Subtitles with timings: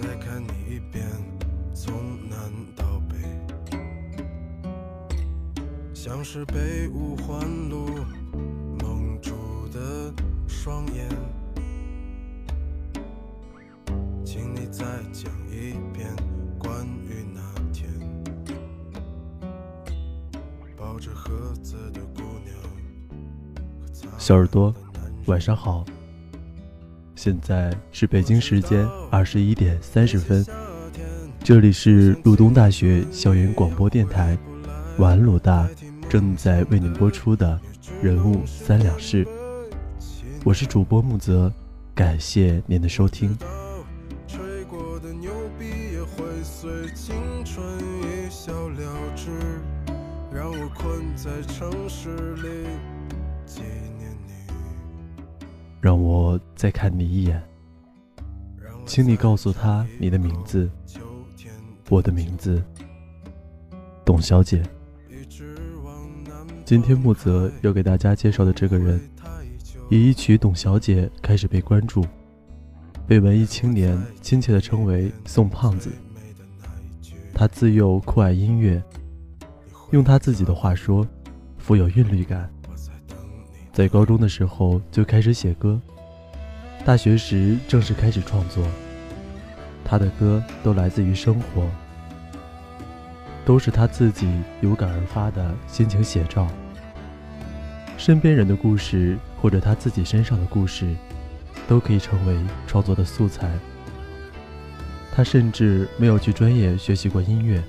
[0.00, 1.06] 再看你一遍，
[1.74, 1.92] 从
[2.28, 2.38] 南
[2.74, 3.16] 到北，
[5.92, 7.86] 像是被五环路
[8.82, 9.32] 蒙住
[9.70, 10.12] 的
[10.48, 11.06] 双眼，
[14.24, 16.08] 请你再讲一遍
[16.58, 17.90] 关于那天
[20.78, 22.56] 抱着盒子的姑娘。
[24.18, 24.74] 小耳朵，
[25.26, 25.84] 晚上好。
[27.22, 30.42] 现在是北京时间二十一点三十分，
[31.44, 34.38] 这里是鲁东大学校园广播电台，
[34.96, 35.68] 晚安鲁大
[36.08, 37.60] 正在为您播出的
[38.02, 39.28] 人物三两事，
[40.44, 41.52] 我是主播木泽，
[41.94, 43.36] 感谢您的收听。
[55.80, 57.42] 让我再看你一眼，
[58.84, 60.70] 请你告诉他你的名字，
[61.88, 62.62] 我的名字，
[64.04, 64.62] 董小姐。
[66.66, 69.00] 今天木泽要给大家介绍的这个人，
[69.88, 72.04] 以一曲《董小姐》开始被关注，
[73.06, 75.90] 被文艺青年亲切地称为“宋胖子”。
[77.34, 78.82] 他自幼酷爱音乐，
[79.92, 81.06] 用他自己的话说，
[81.56, 82.52] 富有韵律感。
[83.72, 85.80] 在高中的时候就开始写歌，
[86.84, 88.66] 大学时正式开始创作。
[89.84, 91.68] 他的歌都来自于生活，
[93.44, 94.28] 都是他自己
[94.60, 96.46] 有感而发的心情写照。
[97.96, 100.94] 身边人的故事或者他自己身上的故事，
[101.68, 103.50] 都可以成为创作的素材。
[105.12, 107.62] 他甚至没有去专业学习过音乐，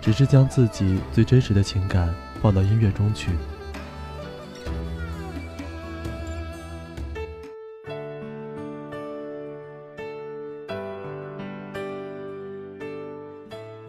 [0.00, 3.30] 只是将自己最真实的情感放到音乐中去。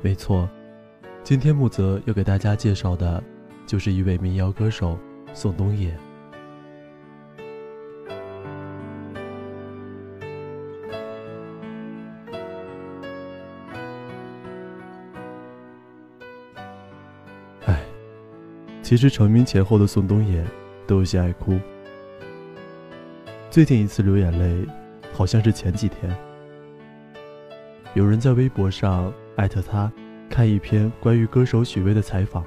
[0.03, 0.49] 没错，
[1.23, 3.23] 今天木泽要给大家介绍的，
[3.67, 4.97] 就是一位民谣歌手
[5.31, 5.95] 宋冬野。
[17.67, 17.79] 哎，
[18.81, 20.43] 其实成名前后的宋冬野
[20.87, 21.59] 都有些爱哭。
[23.51, 24.67] 最近一次流眼泪，
[25.13, 26.13] 好像是前几天，
[27.93, 29.13] 有人在微博上。
[29.41, 29.91] 艾特他，
[30.29, 32.45] 看一篇关于歌手许巍的采访。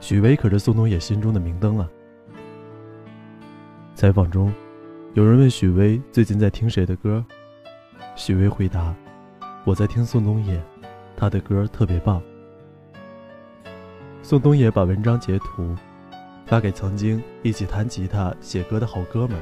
[0.00, 1.86] 许巍可是宋冬野心中的明灯啊。
[3.94, 4.50] 采访中，
[5.12, 7.22] 有人问许巍最近在听谁的歌，
[8.16, 8.94] 许巍回答
[9.64, 10.58] ：“我在听宋冬野，
[11.14, 12.22] 他的歌特别棒。”
[14.22, 15.76] 宋冬野把文章截图
[16.46, 19.38] 发给曾经一起弹吉他、写歌的好哥们，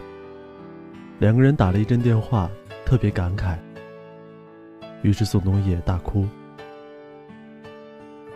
[1.20, 2.50] 两个人打了一阵电话，
[2.84, 3.56] 特别感慨。
[5.02, 6.26] 于是宋冬野大哭。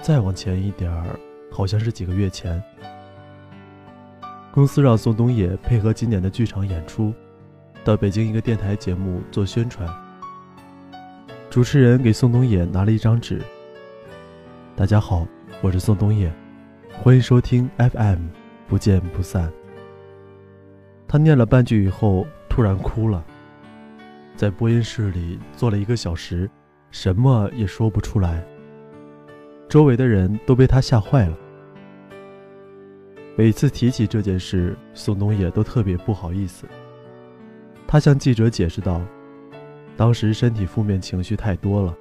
[0.01, 1.19] 再往前一点儿，
[1.51, 2.63] 好像是几个月前，
[4.53, 7.13] 公司让宋冬野配合今年的剧场演出，
[7.85, 9.89] 到北京一个电台节目做宣传。
[11.49, 13.41] 主持人给宋冬野拿了一张纸
[14.77, 15.27] ：“大家好，
[15.63, 16.31] 我是宋冬野，
[16.93, 18.27] 欢迎收听 FM，
[18.69, 19.51] 不见不散。”
[21.09, 23.25] 他念了半句以后，突然哭了。
[24.37, 26.51] 在播音室里坐了一个小时，
[26.99, 28.43] 什么也说不出来。
[29.69, 31.37] 周围的人都被他吓坏了。
[33.37, 36.67] 每次提起这件事，宋冬野都特别不好意思。
[37.87, 38.99] 他向记者解释道
[39.95, 41.95] ：“当时身体负面情绪太多了，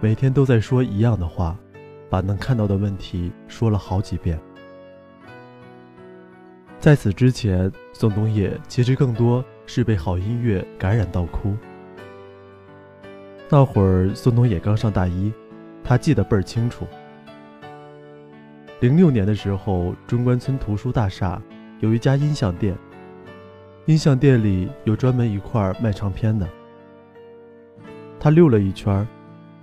[0.00, 1.54] 每天都在说一样的话，
[2.08, 4.40] 把能看到的问题说了好几遍。”
[6.80, 9.44] 在此之前，宋冬野其实更多。
[9.66, 11.54] 是被好音乐感染到哭。
[13.48, 15.32] 那会儿宋冬野刚上大一，
[15.82, 16.86] 他记得倍儿清楚。
[18.80, 21.40] 零六年的时候，中关村图书大厦
[21.80, 22.76] 有一家音像店，
[23.86, 26.48] 音像店里有专门一块卖唱片的。
[28.18, 29.06] 他溜了一圈，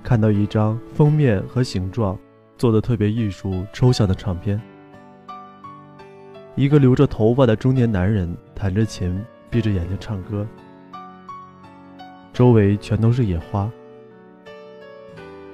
[0.03, 2.17] 看到一张封面和形状
[2.57, 4.61] 做的特别艺术抽象的唱片，
[6.55, 9.23] 一个留着头发的中年男人弹着琴。
[9.51, 10.47] 闭着眼睛唱歌，
[12.33, 13.69] 周围全都是野花。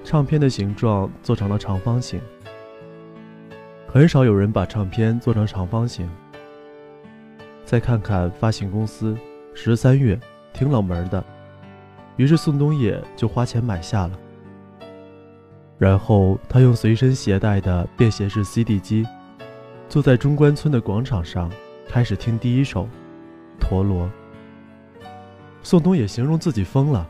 [0.03, 2.21] 唱片的形状做成了长方形，
[3.87, 6.09] 很少有人把唱片做成长方形。
[7.65, 9.17] 再看看发行公司，
[9.53, 10.17] 十三月
[10.53, 11.21] 挺冷门的，
[12.15, 14.17] 于是宋冬野就花钱买下了。
[15.77, 19.05] 然后他用随身携带的便携式 CD 机，
[19.89, 21.51] 坐在中关村的广场上，
[21.87, 22.87] 开始听第一首。
[23.59, 24.09] 陀螺。
[25.67, 27.05] 宋冬野形容自己疯了，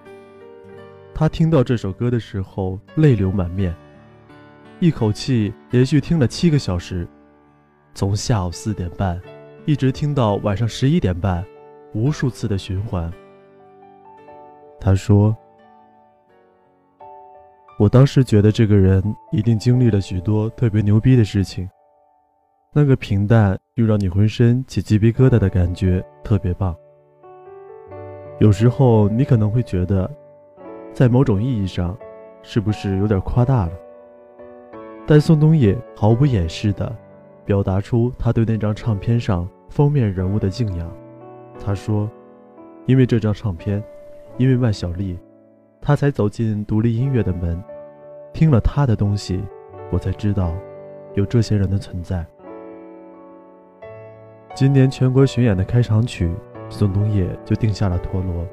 [1.13, 3.71] 他听到这首歌的时候泪流满面，
[4.80, 7.07] 一口气连续听了七个小时，
[7.94, 9.21] 从下午四点半
[9.68, 11.45] 一直听到晚上十一点半，
[11.94, 13.13] 无数次的循环。
[14.80, 15.38] 他说
[17.77, 21.69] ：“我当时觉得这个人一定经历了许多特别牛逼的事情，
[22.74, 26.75] 那个平淡又让你浑身起鸡皮疙瘩的感觉特别棒。
[28.39, 30.09] 有时候你可能会觉得。”
[30.93, 31.95] 在某种意义上，
[32.41, 33.71] 是不是有点夸大了？
[35.05, 36.91] 但宋冬野毫不掩饰地
[37.45, 40.91] 表达出他对那张唱片上封面人物的敬仰。
[41.63, 42.09] 他说
[42.87, 43.83] ：“因为这张唱片，
[44.37, 45.19] 因为万晓利，
[45.79, 47.63] 他才走进独立音乐的门。
[48.33, 49.43] 听了他的东西，
[49.91, 50.51] 我才知道
[51.13, 52.25] 有这些人的存在。”
[54.55, 56.33] 今年全国巡演的开场曲，
[56.69, 58.43] 宋冬野就定下了《陀螺》。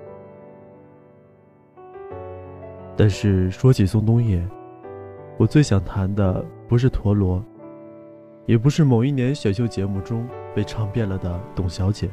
[2.97, 4.41] 但是说起宋冬野，
[5.37, 7.45] 我最想谈的不是陀螺，
[8.47, 12.09] 也不是某一年选秀节目中被唱遍了的董小姐。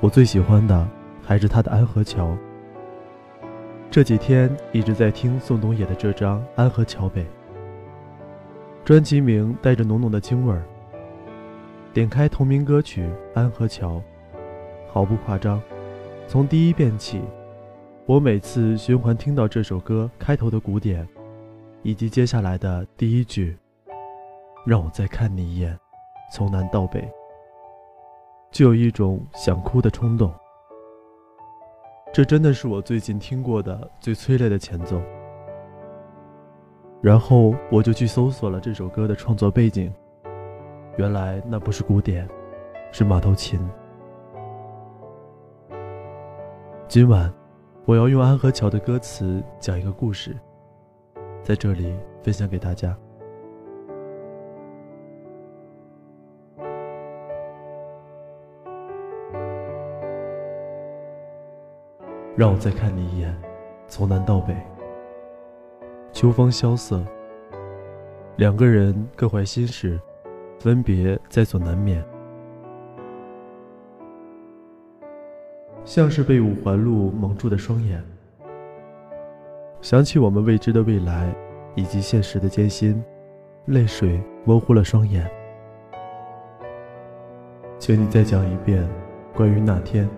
[0.00, 0.88] 我最喜欢的
[1.22, 2.28] 还是他的《安河桥》。
[3.90, 7.22] 这几天一直在听宋冬野的这张《安河桥北》，
[8.84, 10.62] 专辑名带着浓浓的京味儿。
[11.92, 13.02] 点开同名歌曲
[13.34, 13.94] 《安河桥》，
[14.96, 15.60] 毫不夸张，
[16.26, 17.20] 从第一遍起。
[18.06, 21.06] 我每次循环听到这首歌开头的鼓点，
[21.82, 23.58] 以及接下来的第一句
[24.64, 25.78] “让我再看你一眼，
[26.32, 27.06] 从南到北”，
[28.50, 30.32] 就有一种想哭的冲动。
[32.10, 34.98] 这真的是我最近听过的最催泪的前奏。
[37.02, 39.92] 然后我就去搜索了这首歌的创作背景，
[40.96, 42.26] 原来那不是鼓点，
[42.92, 43.60] 是马头琴。
[46.96, 47.30] 今晚。
[47.84, 50.34] 我要用安河桥的歌词讲一个故事，
[51.42, 52.96] 在这里分享给大家。
[62.34, 63.36] 让我再看你一眼，
[63.86, 64.56] 从南到北。
[66.14, 67.04] 秋风萧瑟，
[68.36, 70.00] 两个人各怀心事，
[70.58, 72.02] 分别在所难免。
[75.86, 78.02] 像是被五环路蒙住的双眼，
[79.80, 81.32] 想起我们未知的未来，
[81.76, 83.00] 以及现实的艰辛，
[83.66, 85.30] 泪水模糊了双眼。
[87.78, 88.84] 请你再讲一遍
[89.32, 90.08] 关于那天。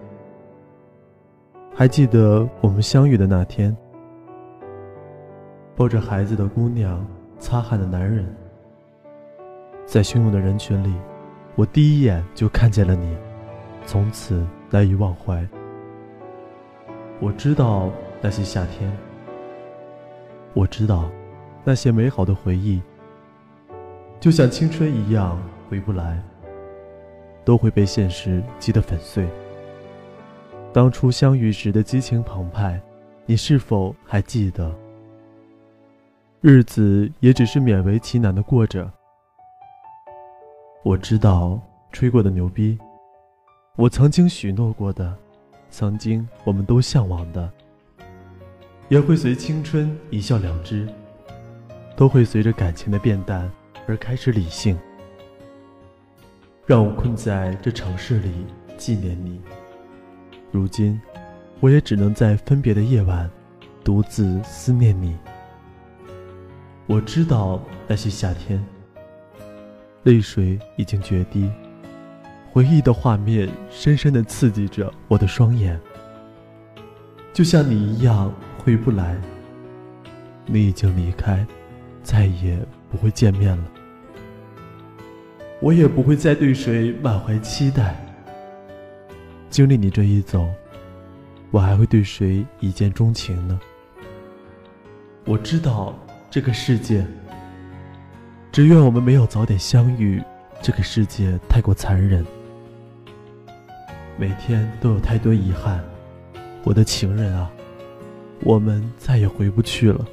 [1.74, 3.76] 还记得我们相遇的那天，
[5.76, 7.06] 抱着孩子的姑娘，
[7.38, 8.24] 擦汗的男人，
[9.84, 10.94] 在汹涌的人群里，
[11.56, 13.14] 我第一眼就看见了你，
[13.84, 15.46] 从此难以忘怀。
[17.20, 18.88] 我知道那些夏天，
[20.54, 21.10] 我知道
[21.64, 22.80] 那些美好的回忆，
[24.20, 25.36] 就像青春一样
[25.68, 26.22] 回不来，
[27.44, 29.26] 都会被现实击得粉碎。
[30.72, 32.80] 当初相遇时的激情澎湃，
[33.26, 34.72] 你是否还记得？
[36.40, 38.88] 日子也只是勉为其难的过着。
[40.84, 41.60] 我知道
[41.90, 42.78] 吹过的牛逼，
[43.74, 45.16] 我曾经许诺过的。
[45.70, 47.50] 曾经我们都向往的，
[48.88, 50.88] 也会随青春一笑了之，
[51.96, 53.50] 都会随着感情的变淡
[53.86, 54.78] 而开始理性。
[56.66, 58.30] 让我困在这城市里
[58.76, 59.40] 纪念你。
[60.50, 61.00] 如今，
[61.60, 63.30] 我也只能在分别的夜晚，
[63.82, 65.16] 独自思念你。
[66.86, 68.62] 我知道那些夏天，
[70.02, 71.50] 泪水已经决堤。
[72.58, 75.78] 回忆的画面深深的刺激着我的双眼，
[77.32, 79.16] 就像你一样回不来。
[80.44, 81.46] 你已经离开，
[82.02, 82.58] 再也
[82.90, 83.64] 不会见面了。
[85.60, 87.96] 我也不会再对谁满怀期待。
[89.48, 90.48] 经历你这一走，
[91.52, 93.60] 我还会对谁一见钟情呢？
[95.24, 95.96] 我知道
[96.28, 97.06] 这个世界，
[98.50, 100.20] 只愿我们没有早点相遇。
[100.60, 102.26] 这个世界太过残忍。
[104.20, 105.80] 每天都有太多遗憾，
[106.64, 107.48] 我的情人啊，
[108.40, 110.04] 我们再也回不去了。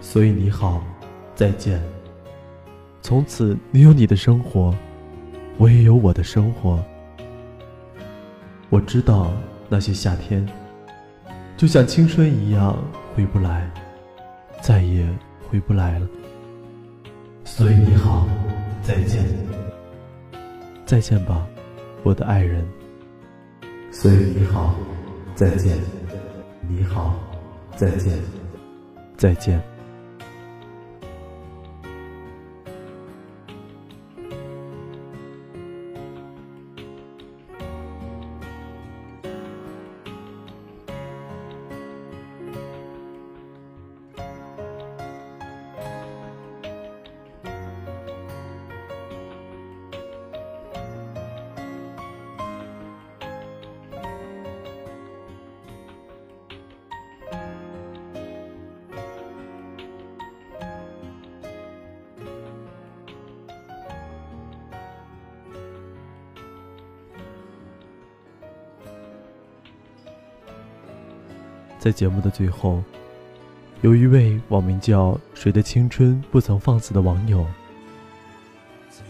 [0.00, 0.82] 所以你好，
[1.36, 1.80] 再见。
[3.02, 4.74] 从此你有你的生活，
[5.58, 6.84] 我也有我的生活。
[8.68, 9.30] 我知道
[9.68, 10.44] 那些夏天，
[11.56, 12.76] 就像青春一样
[13.14, 13.70] 回不来，
[14.60, 15.08] 再也
[15.48, 16.08] 回不来了。
[17.44, 18.26] 所以你好，
[18.82, 19.24] 再见。
[20.84, 21.46] 再见吧。
[22.06, 22.64] 我的爱人，
[23.90, 24.76] 所以你好，
[25.34, 25.76] 再见。
[26.68, 27.16] 你好，
[27.74, 28.16] 再见，
[29.16, 29.60] 再见。
[71.78, 72.82] 在节目的最后，
[73.82, 77.46] 有一位网名叫“谁的青春不曾放肆”的网友，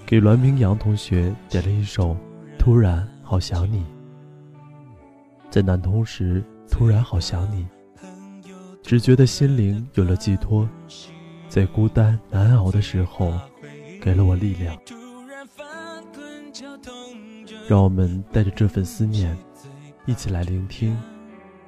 [0.05, 2.11] 给栾明阳同学点了一首
[2.59, 3.79] 《突然好想你》。
[5.49, 7.67] 在南通时，突然好想你，
[8.83, 10.69] 只觉得心灵有了寄托，
[11.49, 13.33] 在孤单难熬的时候，
[14.03, 14.77] 给了我力量。
[17.69, 19.37] 让我们带着这份思念，
[20.05, 20.95] 一起来聆听《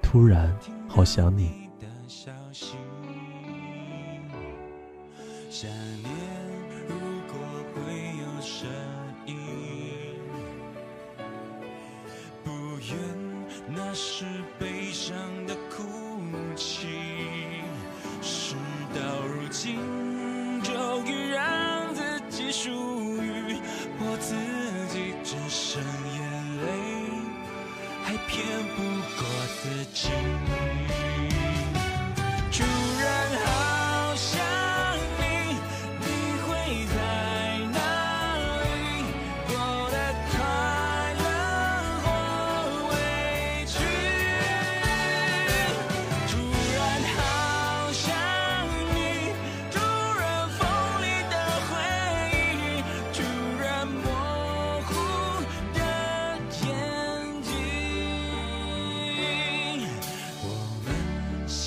[0.03, 0.55] 突然》。
[0.89, 1.69] 好想你。
[5.51, 5.69] 想
[6.03, 6.13] 念
[6.89, 6.95] 如
[7.27, 7.35] 果
[7.75, 7.81] 会
[8.19, 8.41] 有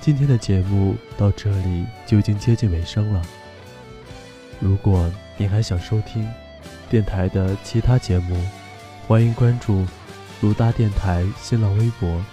[0.00, 3.22] 今天的节目到这里就已经接近尾声了。
[4.60, 6.26] 如果您还想收听
[6.88, 8.42] 电台的其他节目，
[9.06, 9.84] 欢迎关注
[10.40, 12.24] 鲁大电台新浪微博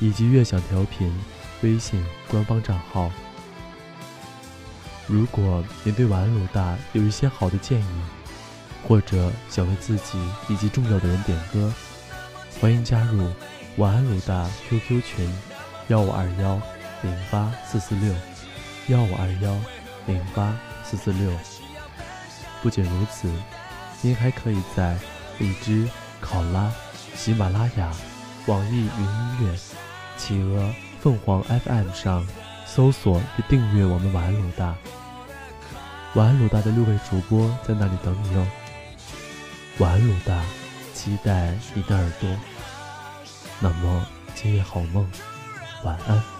[0.00, 1.14] 以及悦享调频
[1.62, 3.10] 微信官方账号。
[5.06, 8.02] 如果您对晚安鲁大有一些好的建议，
[8.88, 10.18] 或者想为自己
[10.48, 11.72] 以及重要的人点歌，
[12.60, 13.30] 欢迎加入
[13.76, 15.30] 晚安鲁大 QQ 群。
[15.88, 16.58] 幺五二幺
[17.04, 18.12] 零八四四六，
[18.88, 19.54] 幺五二幺
[20.06, 21.30] 零八四四六。
[22.62, 23.30] 不仅如此，
[24.00, 24.96] 您还可以在
[25.38, 25.86] 荔枝、
[26.20, 26.72] 考拉、
[27.14, 27.92] 喜马拉雅、
[28.46, 29.58] 网易云音乐、
[30.16, 32.26] 企鹅、凤凰 FM 上
[32.64, 34.74] 搜索并订阅我们晚安鲁大。
[36.14, 38.46] 晚安鲁大的六位主播在那里等你哦。
[39.78, 40.42] 晚安鲁大，
[40.94, 42.30] 期待你的耳朵。
[43.60, 45.06] 那么，今夜好梦。
[45.82, 46.33] 晚安。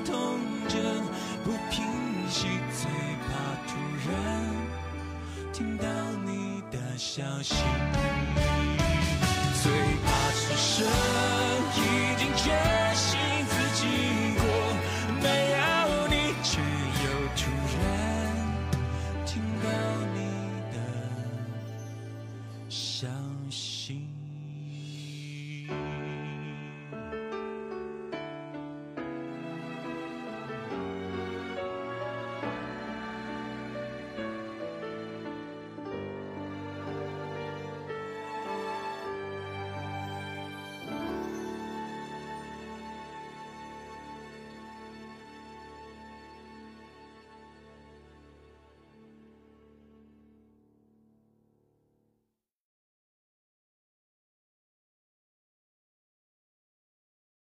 [0.00, 0.38] 痛
[0.68, 0.78] 着
[1.44, 1.84] 不平
[2.28, 2.48] 息。
[2.80, 2.88] 最
[3.26, 3.32] 怕
[3.66, 3.76] 突
[4.08, 5.84] 然听到
[6.24, 7.54] 你的消息。